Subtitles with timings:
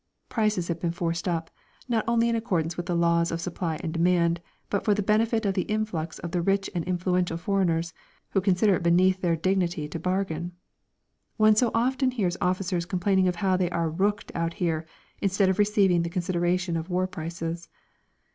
[0.29, 1.51] Prices have been forced up,
[1.87, 5.45] not only in accordance with the laws of supply and demand, but for the benefit
[5.45, 7.93] of the influx of the rich and influential foreigners,
[8.31, 10.53] who consider it beneath their dignity to bargain.
[11.37, 14.87] One so often hears officers complaining of how they are "rooked" out here
[15.21, 17.69] instead of receiving the consideration of war prices.